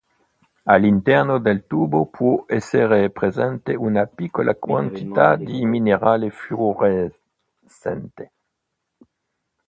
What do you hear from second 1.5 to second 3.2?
tubo può essere